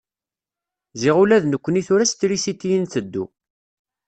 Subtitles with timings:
[1.01, 3.25] Ziɣ ula d nekni tura s trisiti i nteddu.